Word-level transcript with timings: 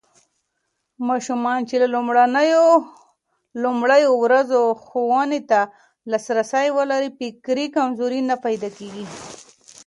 ماشومان 1.07 1.59
چې 1.69 1.75
له 1.81 1.87
لومړيو 3.63 4.11
ورځو 4.23 4.61
ښوونې 4.85 5.41
ته 5.49 5.61
لاسرسی 6.11 6.67
ولري، 6.77 7.09
فکري 7.19 7.65
کمزوري 7.75 8.19
نه 8.29 8.35
پيدا 8.45 8.69
کېږي. 8.77 9.05